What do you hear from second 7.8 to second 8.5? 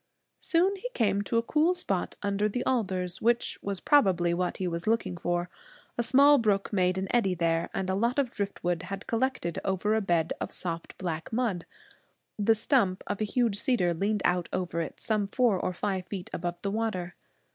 a lot of